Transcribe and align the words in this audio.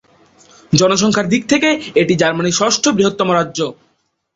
জনসংখ্যার 0.73 1.27
দিক 1.27 1.43
থকে 1.51 1.69
এটি 1.95 2.13
জার্মানির 2.15 2.57
ষষ্ঠ 2.59 2.83
বৃহত্তম 2.97 3.29
রাজ্য। 3.31 3.59